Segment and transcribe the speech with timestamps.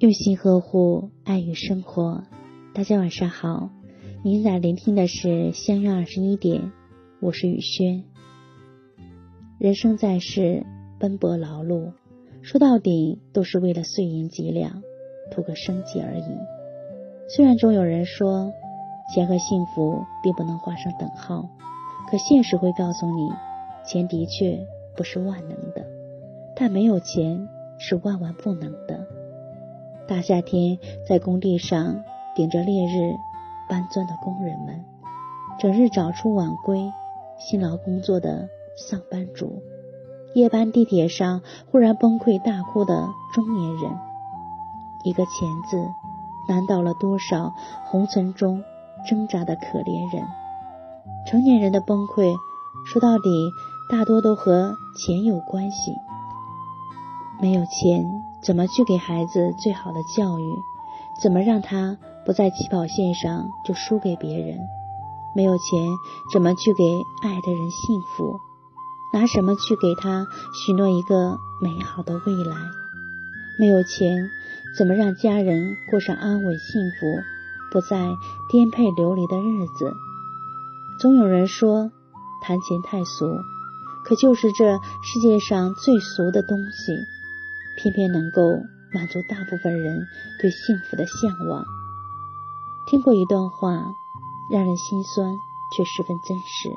[0.00, 2.22] 用心呵护，爱与生活。
[2.72, 3.68] 大家晚上好，
[4.24, 6.72] 您在聆听的是相约二十一点，
[7.20, 8.02] 我是雨轩。
[9.58, 10.64] 人生在世，
[10.98, 11.92] 奔波劳碌，
[12.40, 14.82] 说到底都是为了碎银几两，
[15.30, 16.24] 图个生计而已。
[17.28, 18.54] 虽然总有人说，
[19.14, 21.46] 钱和幸福并不能画上等号，
[22.10, 23.30] 可现实会告诉你，
[23.84, 25.84] 钱的确不是万能的，
[26.56, 27.46] 但没有钱
[27.78, 29.06] 是万万不能的。
[30.10, 30.76] 大夏天，
[31.08, 32.02] 在工地上
[32.34, 33.14] 顶着烈日
[33.68, 34.84] 搬砖的工人们，
[35.56, 36.92] 整日早出晚归、
[37.38, 39.62] 辛劳工作的上班族，
[40.34, 43.92] 夜班地铁上忽然崩溃大哭的中年人，
[45.04, 45.80] 一个“钱”字，
[46.48, 47.54] 难倒了多少
[47.84, 48.64] 红尘中
[49.08, 50.26] 挣扎的可怜人。
[51.24, 52.34] 成年人的崩溃，
[52.84, 53.48] 说到底，
[53.88, 55.94] 大多都和钱有关系。
[57.40, 58.04] 没有钱，
[58.42, 60.56] 怎么去给孩子最好的教育？
[61.22, 64.58] 怎么让他不在起跑线上就输给别人？
[65.36, 65.88] 没有钱，
[66.32, 66.82] 怎么去给
[67.22, 68.40] 爱的人幸福？
[69.12, 72.56] 拿什么去给他许诺一个美好的未来？
[73.58, 74.30] 没有钱，
[74.76, 77.06] 怎么让家人过上安稳幸福、
[77.70, 78.08] 不再
[78.50, 79.92] 颠沛流离的日子？
[80.98, 81.90] 总有人说
[82.40, 83.26] 谈钱太俗，
[84.04, 87.19] 可就是这世界上最俗的东西。
[87.82, 88.42] 偏偏能够
[88.92, 90.06] 满足大部分人
[90.38, 91.64] 对幸福的向往。
[92.90, 93.86] 听过一段话，
[94.52, 95.32] 让人心酸，
[95.74, 96.68] 却十分真实。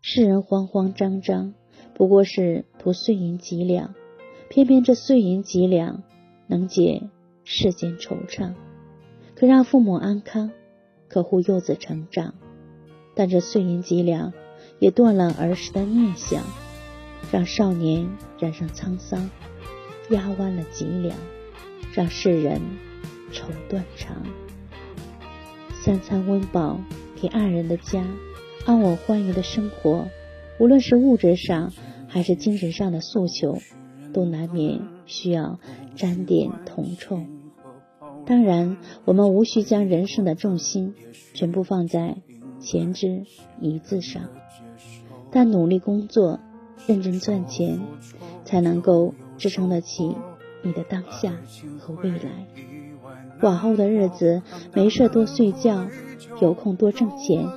[0.00, 1.52] 世人慌慌张张，
[1.94, 3.94] 不过是图碎银几两，
[4.48, 6.02] 偏偏这碎银几两
[6.46, 7.02] 能解
[7.44, 8.54] 世间惆怅，
[9.34, 10.50] 可让父母安康，
[11.08, 12.32] 可护幼子成长。
[13.14, 14.32] 但这碎银几两
[14.78, 16.42] 也断了儿时的念想，
[17.30, 18.08] 让少年
[18.38, 19.28] 染上沧桑。
[20.10, 21.16] 压弯了脊梁，
[21.94, 22.60] 让世人
[23.32, 24.16] 愁断肠。
[25.72, 26.80] 三餐温饱，
[27.20, 28.04] 给爱人的家，
[28.66, 30.08] 安稳欢愉的生活，
[30.58, 31.72] 无论是物质上
[32.08, 33.58] 还是精神上的诉求，
[34.12, 35.60] 都难免需要
[35.94, 37.20] 沾点铜臭。
[38.26, 40.94] 当然，我们无需将人生的重心
[41.34, 42.16] 全部放在
[42.58, 43.24] 钱之
[43.60, 44.24] 一字上，
[45.30, 46.40] 但努力工作，
[46.86, 47.80] 认真赚钱，
[48.44, 49.14] 才能够。
[49.40, 50.14] 支撑得起
[50.62, 51.32] 你的当下
[51.78, 52.46] 和未来。
[53.40, 54.42] 往后的日子，
[54.74, 55.86] 没事多睡觉，
[56.42, 57.48] 有空多挣钱，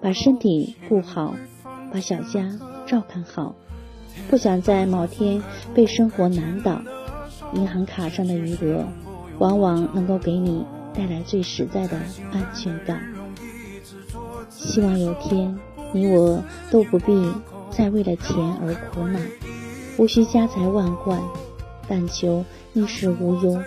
[0.00, 1.34] 把身体顾好，
[1.92, 2.56] 把小家
[2.86, 3.56] 照看好。
[4.30, 5.42] 不想在某天
[5.74, 6.80] 被生活难倒，
[7.52, 8.84] 银行卡上的余额，
[9.40, 10.64] 往往能够给你
[10.94, 11.98] 带来最实在的
[12.30, 13.02] 安全感。
[14.48, 15.58] 希望有天，
[15.92, 16.40] 你我
[16.70, 17.28] 都不必
[17.70, 19.18] 再为了钱而苦恼。
[19.96, 21.20] 无需家财万贯，
[21.88, 23.62] 但求衣食无忧，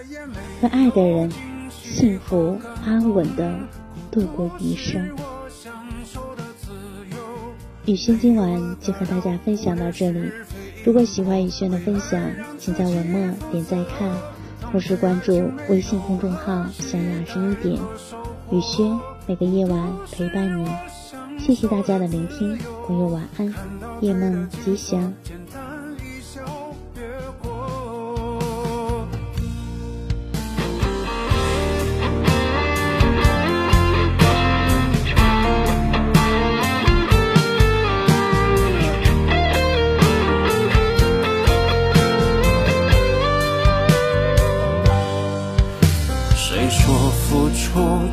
[0.61, 1.31] 和爱的人
[1.69, 3.53] 幸福安稳的
[4.11, 5.09] 度过余生。
[7.85, 10.29] 雨轩今晚就和大家分享到这里。
[10.83, 12.21] 如果喜欢雨轩的分享，
[12.57, 14.11] 请在文末点赞看，
[14.59, 17.81] 同时关注微信公众号“想要二十一点”，
[18.51, 20.69] 雨轩每个夜晚陪伴你。
[21.39, 23.53] 谢谢大家的聆听，朋友晚安，
[24.01, 25.13] 夜梦吉祥。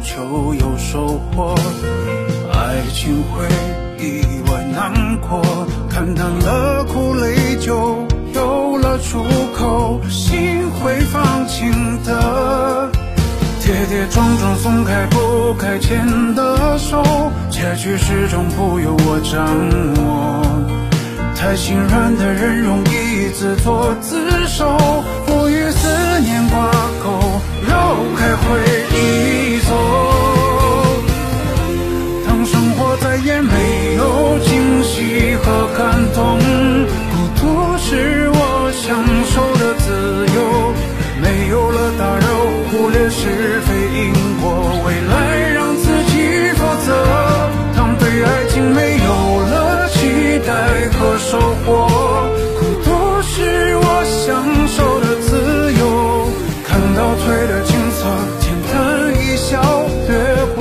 [0.02, 1.54] 就有收获，
[2.52, 3.46] 爱情会
[3.98, 5.42] 意外难过，
[5.88, 9.24] 看淡了苦累，就有了出
[9.56, 11.72] 口，心会放晴
[12.04, 12.90] 的。
[13.62, 17.02] 跌跌撞撞松开不该牵的手，
[17.48, 19.46] 结局始终不由我掌
[20.04, 20.42] 握。
[21.34, 24.76] 太心软的人容易自作自受，
[50.74, 51.86] 为何收获，
[52.58, 52.90] 孤独
[53.22, 55.30] 是我享受的自
[55.78, 55.82] 由，
[56.66, 58.00] 看到退的景色，
[58.40, 58.74] 简单
[59.14, 59.52] 一笑
[60.08, 60.12] 掠
[60.56, 60.58] 过。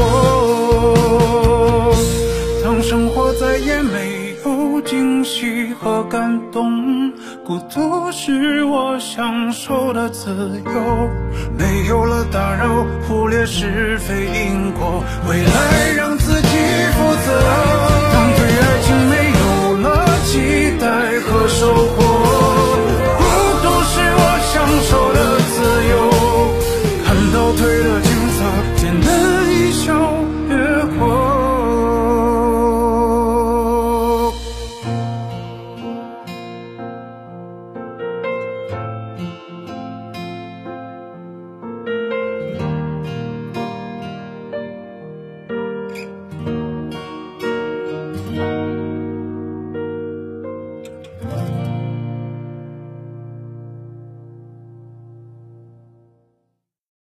[2.63, 2.65] 当。
[2.83, 7.11] 生活再也没有惊喜和感动。
[7.43, 10.29] 孤独是我享受的自
[10.65, 11.09] 由，
[11.57, 16.47] 没有了打扰，忽略是非因果，未来让自己
[16.93, 17.41] 负责。
[18.13, 19.09] 当对爱情